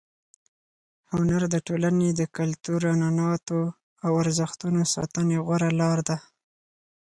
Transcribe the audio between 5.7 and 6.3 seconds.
لار ده.